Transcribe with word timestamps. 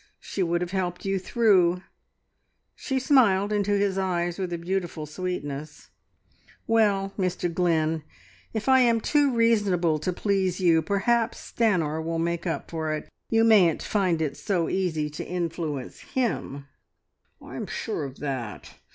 She 0.19 0.41
would 0.41 0.61
have 0.61 0.71
helped 0.71 1.05
you 1.05 1.19
through." 1.19 1.83
She 2.73 2.97
smiled 2.97 3.53
into 3.53 3.77
his 3.77 3.99
eyes 3.99 4.39
with 4.39 4.51
a 4.51 4.57
beautiful 4.57 5.05
sweetness. 5.05 5.91
"Well, 6.65 7.13
Mr 7.19 7.53
Glynn, 7.53 8.01
if 8.51 8.67
I 8.67 8.79
am 8.79 8.99
too 8.99 9.31
reasonable 9.35 9.99
to 9.99 10.11
please 10.11 10.59
you, 10.59 10.81
perhaps 10.81 11.37
Stanor 11.53 12.03
will 12.03 12.17
make 12.17 12.47
up 12.47 12.71
for 12.71 12.91
it. 12.95 13.09
You 13.29 13.43
mayn't 13.43 13.83
find 13.83 14.23
it 14.23 14.35
so 14.37 14.67
easy 14.69 15.07
to 15.11 15.23
influence 15.23 15.99
him." 15.99 16.65
"I'm 17.39 17.67
sure 17.67 18.03
of 18.03 18.17
that. 18.21 18.73